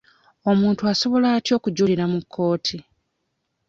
[0.51, 2.77] Omuntu asobola atya okujulira mu kkooti?